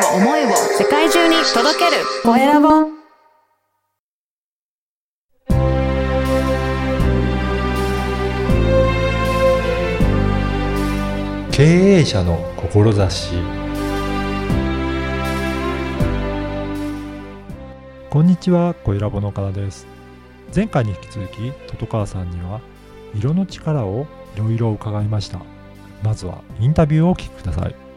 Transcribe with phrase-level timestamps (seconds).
[0.00, 0.48] を思いを
[0.78, 3.00] 世界中に届けるコエラボ
[11.52, 13.34] 経営者の志
[18.08, 19.86] こんにちは、小ラボの岡田です。
[20.54, 22.60] 前回に引き続き、トトカワさんには、
[23.14, 25.40] 色の力をいろいろ伺いました。
[26.02, 27.89] まずは、インタビューをお聞きください。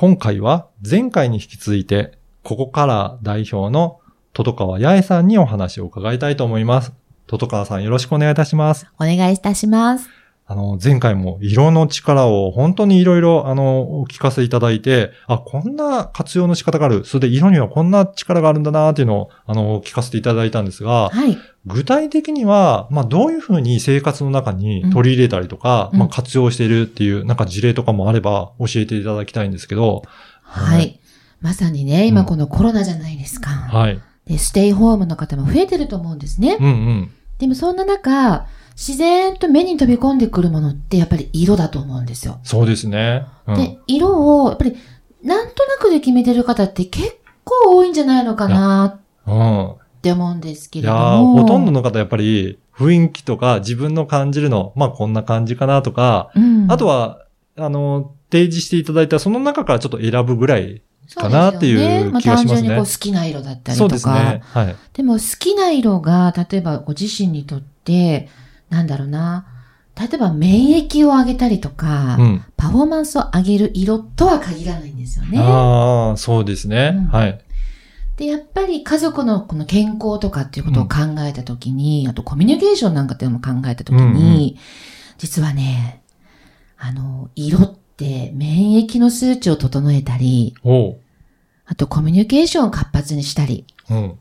[0.00, 4.00] 今回は、前回に引き続いて、ここから代表の
[4.32, 6.94] 戸戸川八重さんにお話を伺いたいと思います。
[7.26, 8.86] 戸戸川さんよろしくお願いいたします。
[8.98, 10.19] お願いいたします。
[10.50, 17.04] あの、前回も色の力を本当にいろいろ、あの、お聞かせいただいて、あ、こんな活用の仕方がある。
[17.04, 21.38] それで色にはこんな力があるんだなっていうのを、あの、聞かせていただいたんですが、はい。
[21.66, 30.02] 具体的には、まあ、どういうふうに生活の中に取り入れたりとか、うんまあ、活用しているっていう、なんか事例とかもあれば教えていただきたいんですけど、
[30.42, 30.98] はい。
[31.40, 33.50] まさにね、今このコロナじゃないですか。
[33.50, 34.00] はい。
[34.26, 36.56] で、ステイホームの方も増えてると思うんですね。
[36.58, 37.10] うんうん。
[37.38, 38.48] でもそんな中、
[38.80, 42.40] 自然と目に飛び込んでくるものってやっぱり色だと思うんですよ。
[42.44, 43.26] そうですね。
[43.46, 44.74] うん、で、色を、やっぱり、
[45.22, 49.70] なんとなくで決めてる方って結構多いんじゃないのかなうん。
[49.72, 51.38] って思うんですけいやれども。
[51.40, 57.26] ーほとんどの方やっぱり雰囲気とか自分の感じるの、まあこんな感じかなとか、うん、あとは、
[57.58, 60.82] あの、提示していただいたその中からちょっと選ぶぐらい。
[61.12, 63.86] かなっていう気がしますねまあ、単純にこう好きな色だったりとか。
[63.86, 64.42] そうですね。
[64.44, 64.76] はい。
[64.92, 68.28] でも好きな色が、例えばご自身にとって、
[68.70, 69.46] なんだろうな、
[70.00, 72.44] 例えば免疫を上げたりとか、うん。
[72.56, 75.38] パフォーマンスを上げる色とは限らないんですよね。
[75.38, 76.94] ああ、そうですね。
[76.96, 77.40] うんはい。
[78.16, 84.54] で、やっぱり家族のこの健康とかっていうことを考えたときに、あとコミュニケーションなんかっていうのも考えたときに、うんうん
[85.20, 86.00] 実はね、
[86.78, 90.54] あの、色って免疫の数値を整えたり。
[91.66, 94.18] あとコミュニケーションを活発にしたり、うん。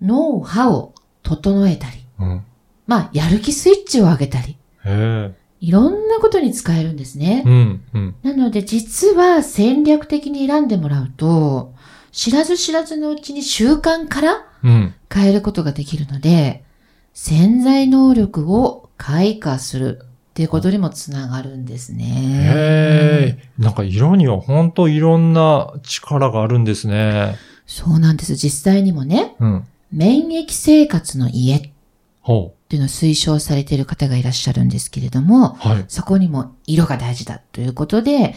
[0.00, 2.44] 脳波を整えたり、うん。
[2.88, 4.56] まあ、やる気スイッチを上げたり。
[5.60, 7.42] いろんなことに使えるんですね。
[7.46, 7.82] うん。
[7.92, 8.14] うん。
[8.22, 11.74] なので、実は戦略的に選んでもらうと、
[12.12, 14.94] 知らず知らずのうちに習慣からうん。
[15.12, 16.64] 変えることができるので、
[17.12, 22.04] 潜在能力を開花するっていうことにもつながるんですね。
[22.06, 23.48] へえ。
[23.58, 27.36] なんか色には本当いろんな力があるんですね。
[27.66, 28.34] そうなんです。
[28.34, 29.64] 実際にもね、うん。
[29.92, 31.72] 免疫生活の家
[32.68, 35.68] っほていうのを推奨されている方がいらっしゃるんですけれども、う。
[35.68, 35.84] はい。
[35.88, 38.34] そこにも色が大事だということで、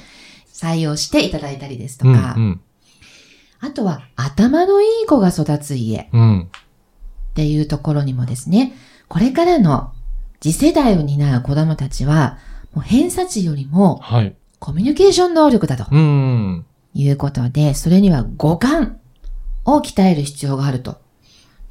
[0.54, 2.16] 採用していただいたりですとうん。
[2.16, 2.62] か、うん。
[3.60, 6.42] あとは頭のいい子が育つ家うん。
[6.44, 8.74] っていうところにもですね、
[9.10, 9.92] これからの
[10.40, 12.38] 次世代を担う子供たちは、
[12.74, 14.36] もう偏差値よりもはい。
[14.60, 16.66] コミュニケーション能力だとうん。
[16.94, 19.00] いうことで、それには五感
[19.66, 21.02] を鍛える必要があると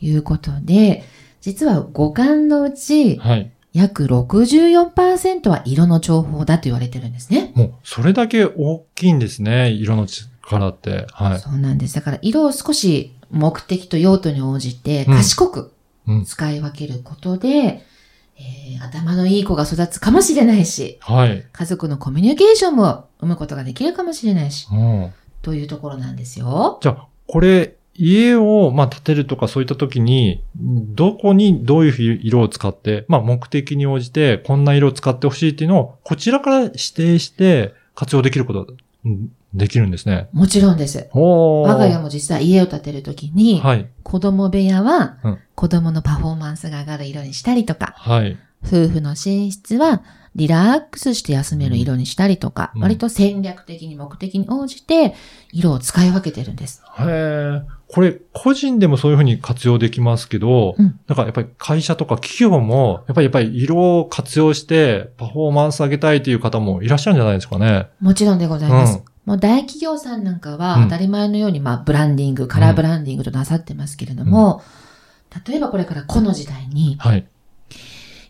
[0.01, 1.05] いうことで、
[1.41, 3.51] 実は五感のうちはい。
[3.73, 7.53] 約64%は色の情報だと言われてるんですね。
[7.55, 9.71] もう、それだけ大きいんですね。
[9.71, 11.07] 色の力って。
[11.13, 11.39] はい。
[11.39, 11.95] そうなんです。
[11.95, 15.73] だから色を少し目的と用途に応じてうん賢く
[16.09, 16.25] うん。
[16.25, 21.45] 使い分けることで、えー頭のいい子が育つかもしれないし、はい。
[21.53, 25.13] 家族のコミュニケーションも生むことができるかもしれないし、うん。
[25.43, 26.79] というところなんですよ。
[26.83, 38.67] じゃあ、これ、家を、まあ、建てるとかそういった時に、どこにどういう色を使って、まあ、目的に応じて、こんな色を使ってほしいっていうのを、こちらから指定して活用できること、
[39.05, 40.29] うんできるんですね。
[40.33, 41.09] もちろんです。
[41.13, 43.89] 我が家も実際家を建てるときに、はい。
[44.05, 48.39] 子供部屋はうん子供のパフォーマンスが上がる色にしたりとか、はい。
[48.65, 50.03] 夫婦の寝室は
[50.37, 55.15] リラックスして休める色にしたりとか、うん割と戦略的に目的に応じて
[55.53, 56.83] 色を使い分けてるんです。
[56.99, 57.63] へえ。
[57.89, 67.89] これ、個人でもそういうふうに活用できますけど、うんなんかやっぱり会社とか企業も、やっぱりやっぱり色を活用してパフォーマンス上げたいという方もいらっしゃるんじゃないですかね。
[68.01, 68.99] もちろんでございます。
[68.99, 74.63] うんもう大企業さんなんかはうん当たり前のように、まあ、ブランディング、カラーブランディングとなさってますけれども、
[75.47, 77.27] 例えばこれからこの時代に、はい。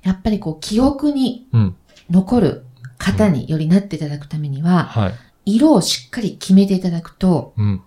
[0.02, 1.76] やっぱりこう、記憶にうん。
[2.10, 2.64] 残る
[2.98, 5.14] 方によりなっていただくためには、はい。
[5.56, 7.82] 色をしっかり決めていただくと、うん。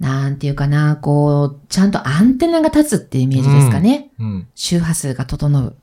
[0.00, 4.10] なんていうかな、こう、ちゃんとアンテナが立つっていうイメージですかね。
[4.18, 4.48] うん。
[4.54, 5.76] 周波数が整う。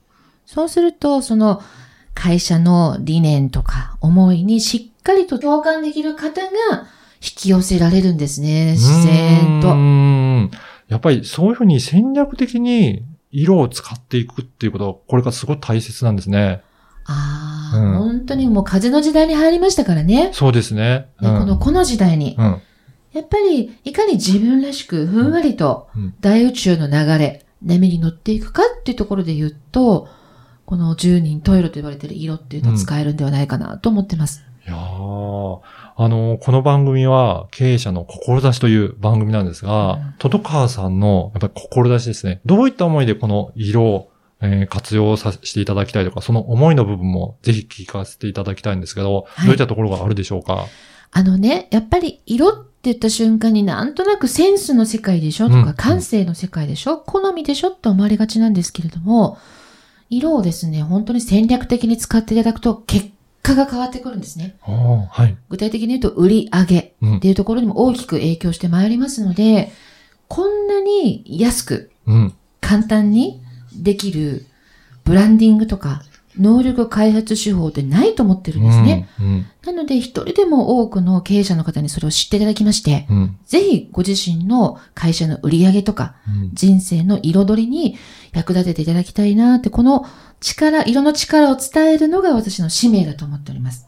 [0.46, 1.62] そうすると、その
[2.14, 6.52] 会社の理念とか思いにしっかりと共感できる方が
[7.22, 9.76] 引き寄せられるんですね、自然と。
[9.76, 10.52] ん
[10.88, 16.62] やっぱりそういうふうに戦略的に色を使っていくっていうことは、これがすごい大切なんですね。
[17.06, 20.32] ああ、うん本当にもう風の時代に入りましたからね。
[20.34, 21.08] そうですね。
[21.22, 22.36] ねこの、この時代に。
[22.38, 22.62] うん。
[23.14, 30.08] やっぱり、いかに自分らしく、ふんわりとうん、大宇宙の流れ、波に乗っていくかっていうところで言うと、
[30.66, 34.44] この十人トイロと呼ばれている色っていうのを使えるんではないかなと思ってます。
[34.66, 35.60] いやー
[35.98, 42.42] あの、この番組は経営者の志という番組なんですが、うんトトカーさんのやっぱり志ですね。
[42.46, 44.11] どういった思いでこの色を、
[44.42, 49.46] えー活用させていただきたいとか、その思いの部分もぜひ聞かせていただきたいんですけど、はい。
[49.46, 50.66] どういったところがあるでしょうか？
[51.12, 55.50] あのね、やっぱり色って言った瞬間になんとなくセンスの世界でしょ？
[55.50, 56.98] とうんか、感性の世界でしょ？
[56.98, 57.70] 好みでしょ？
[57.70, 59.38] って思われがちなんですけれども、
[60.10, 63.10] 色をですね、本当に戦略的に使っていただくと結
[63.44, 64.56] 果が変わってくるんですね。
[64.62, 65.38] はい。
[65.50, 67.18] 具体的に言うと売り上げうん。
[67.18, 69.72] っていうところにも大きく影響してまいりますので、
[70.28, 72.34] こんなに安くうん。
[72.62, 73.42] 簡単に
[73.76, 74.46] できる
[75.04, 76.04] ブランディングとか
[76.38, 79.10] 能力開発手法ってないと思ってるんですね。
[79.20, 79.26] うん。
[79.26, 79.46] うん。
[79.66, 83.38] なので一人でも多くの経営者の方にそれを知っていただきまして、うん。
[83.46, 87.98] ぜひご自身の会社の売り上げとかうん人生の彩りに
[88.34, 90.06] 役立てていただきたいなって、この
[90.40, 93.86] 力、色の力を伝えるのが私の使命だと思っております。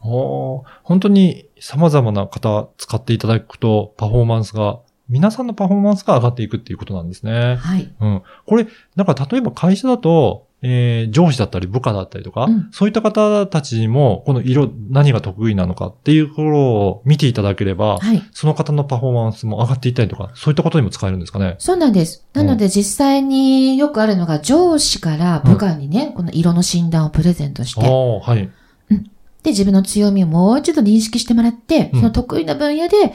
[0.82, 4.80] 本当に様々な方使っていただくとパフォーマンスが、
[5.14, 7.54] 皆さんのパフォーマンスが上がっていくっていうことなんですね。
[7.54, 7.94] はい。
[8.00, 8.22] うん。
[8.46, 8.66] これ、
[8.96, 18.22] なんか例えば会社だと、えー上司だったり部下だったりとか、うんそういった方たちにも、この色、何が得意なのかっていうところを見ていただければ、はい。
[18.32, 21.54] その方のパフォーマンスも上がっていったりとか、そういったことにも使えるんですかね。
[21.60, 22.26] そうなんです。
[22.32, 28.50] なので実際によくあるのが上司から部下にね、この色の診断をプレゼントして、ああ、はい。
[29.44, 33.12] で、自分の強みをもう一度認識してもらって、うんその得意な分野で、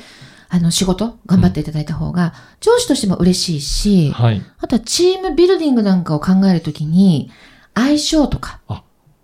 [0.49, 4.41] あの、仕事、頑張っていただいた方が、上司としても嬉しいし、はい。
[4.59, 7.31] あとはチームビルディングなんかを考えるときに、
[7.75, 8.59] 相性とか、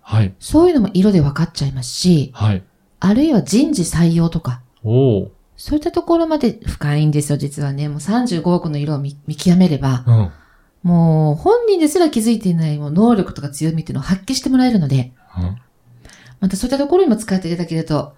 [0.01, 0.33] はい。
[0.39, 2.63] そういうのも色で分かっちゃいますし、はい。
[3.00, 5.31] あるいは人事採用とか、おお。
[5.57, 7.89] そういったところまで深いんですよ、実はね。
[7.89, 10.31] もう35億の色を見見極めれば、うん。
[10.86, 15.57] もう本人ですら気づいていないもう能力とか強みっていうのを発揮してもらえるので、うん
[16.42, 18.13] またそういったところにも使っていただけると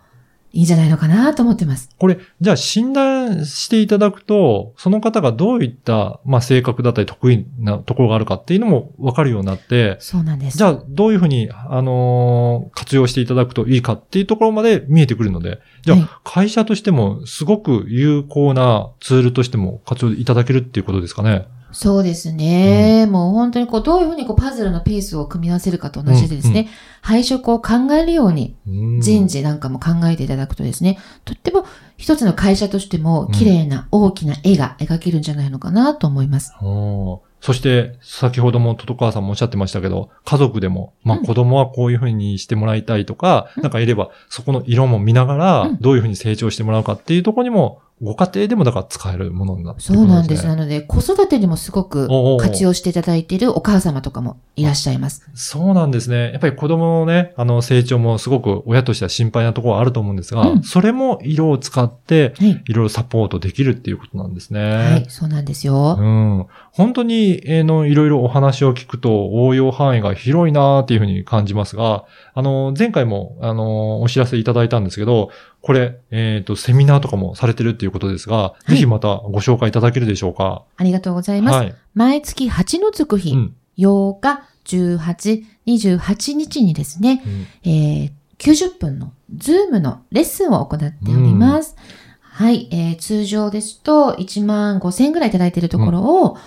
[0.57, 1.88] いいんじゃないのかなと思ってます。
[2.00, 10.57] これ、じゃあ診断していただくと、その方がどういった、まあ、性格だったり得意なところがあるかっていうのも分かるようになって、そうなんです。
[10.57, 21.45] じゃあどういうふうに、あのー活用していただくといいかっていうところまで見えてくるので、じゃはいあ会社としてもすごく有効なツールとしても活用いただけるっていうことですかね。
[21.71, 23.05] そうですね。
[23.07, 26.67] もう本当にこう、どういうふうにこう、パズルのピースを組み合わせるかと同じでですね、うん
[27.07, 28.99] 配色を考えるように、うん。
[28.99, 31.63] 人事なんかも考えていただくとですね、とっても
[31.95, 36.53] 一つの会社としても綺麗な大きな絵が描けるんじゃないのかなと思います。
[36.61, 37.27] おー。
[37.39, 41.25] そして、先ほどもトトカーさんもおっしゃってましたけど、家族でも、まあうん。
[41.25, 43.63] 子供はこういうふうにしてもらいたいとか、うん。
[43.63, 50.44] なんかいれば、そこの色も見ながらうん、どういうふうに成長してもらうかっていうところにも、ご家庭でもだから使えるものになってくるそうなんです。
[50.44, 52.07] ねなので、子育てにもすごく
[52.39, 55.27] 活用していただいているお母様とかもいらっしゃいます。
[55.33, 56.31] そうなんですね。
[56.31, 62.63] やっぱり子供のね、あの成長もすごく親としては心配なところはあると思うんですが、うんそれも色を使って、はい。
[62.65, 64.61] いろいろサポートできるっていうことなんですね。
[64.61, 65.97] はい、そうなんですよ。
[65.99, 66.45] うん。
[66.71, 72.05] 本当に、えーの、いろいろお話を聞くと応用範囲が広いなーっていうふうに感じますが、
[72.35, 75.31] あの、前回も、あの、お知らせいただいたんですけど、
[75.68, 80.64] これ、えっ、と、セミナーとかもされてるっていうことですが、いぜひまたご紹介いただけるでしょうか。
[80.78, 81.56] ありがとうございます。
[81.57, 81.76] はい。
[81.94, 83.56] 毎月8のつく日、うん。
[83.78, 87.21] 8日、18、28日にですね、
[87.66, 91.76] うんえー90分のズームのレッスンを行っております。
[92.21, 96.38] はい、えー通常ですと1万5千円ぐらいいただいているところを、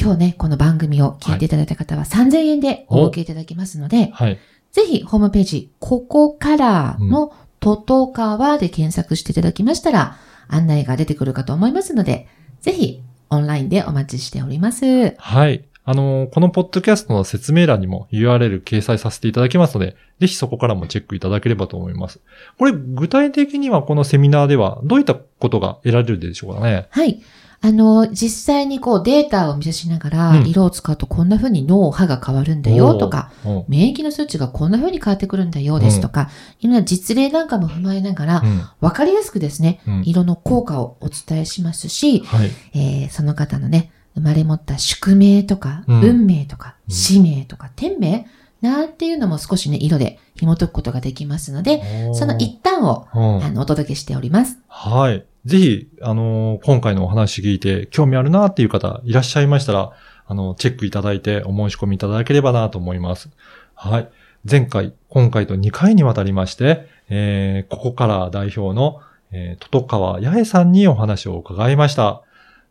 [0.00, 4.38] 今日ね、この番組を聞いていただいた方は3000円でお受けいただけますので、はい。
[4.72, 10.16] ぜひホームページ、ここからのトトカワで検索していただきましたら、
[10.48, 12.26] 案内が出てくるかと思いますので、
[12.60, 15.14] ぜひオンラインでお待ちしております。
[15.16, 15.64] はい。
[15.84, 22.20] あの、このポッドキャストの説明欄にも URL 掲載させていただきますので、ぜひそこからもチェックいただければと思います。
[22.58, 26.86] これ、具体的にはこのセミナーではどういったことが得られるでしょうかね？
[26.90, 27.20] はい。
[27.62, 33.30] あの、実際にこうデータを見せしながら、うん色を使うとこんな風に脳波が変わるんだよとか。
[33.68, 38.62] 免疫の数値がこんな風に変わってくるんだよですとか、いろんな実例なんかも踏まえながらう、ん。
[38.80, 40.02] わかりやすくですね、うん。
[40.06, 42.50] 色の効果をお伝えしますし、はい。
[42.74, 48.26] えーその方のね、生まれ持った宿命とか、うん運命とか、うん使命とか、天命
[48.62, 54.58] なんていうのも少しね、色で紐解くことができますので、その一端を、うんあの、お届けしております。
[54.68, 55.24] はい。
[55.46, 59.92] ぜひ、あのー今回のお話聞いて興味あるなっていう方いらっしゃいましたら、
[60.26, 63.30] あの、チェックいただいてお申し込みいただければなと思います。
[63.74, 64.08] はい。
[64.48, 69.00] 前回、今回と2回にわたりまして、えー、ここから代表の、
[69.32, 72.22] えー、トトカワ八重さんにお話を伺いました。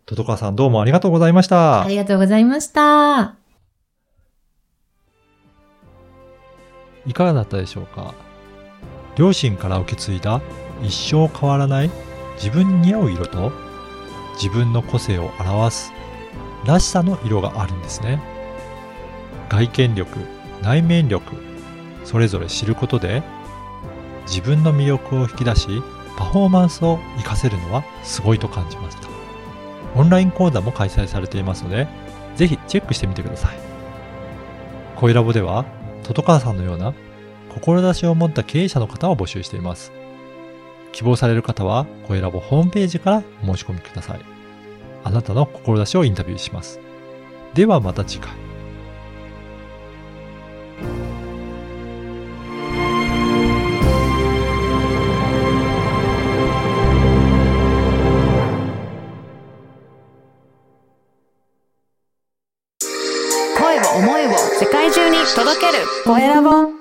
[0.06, 1.88] トトカワさんどうもありがとうございましたあ。
[1.88, 3.36] りがとうございました。
[7.06, 8.14] いかがだったでしょうか？
[9.16, 10.42] 両親から受け継いだ
[10.82, 11.90] 一生変わらない
[12.42, 13.52] 自分に似合う色と
[14.42, 15.92] 自分の個性を表す
[16.66, 18.22] らしさの色があるんですね。
[19.50, 20.20] 外見力、
[20.62, 21.36] 内面力、
[22.06, 23.22] それぞれ知ることで
[24.26, 25.68] 自分の魅力を引き出し
[26.18, 29.10] パフォーマンスを活かせるのはすごいと感じました。
[29.96, 31.88] オンライン講座も開催されていますので、
[32.36, 33.58] ぜひチェックしてみてください。
[34.96, 35.66] 声ラボでは
[36.04, 36.94] トトカワさんのような
[37.50, 39.92] 志を持った経営者の方を募集しています。
[40.92, 44.20] 希望される方は、声ラボホームページからお申し込みください。
[45.04, 46.80] あなたの志をインタビューします。
[47.54, 48.32] ではまた次回。
[63.58, 66.79] 声を思いを世界中に届けるコエラボ